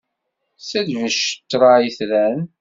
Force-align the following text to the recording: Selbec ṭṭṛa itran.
Selbec 0.67 1.17
ṭṭṛa 1.31 1.73
itran. 1.87 2.39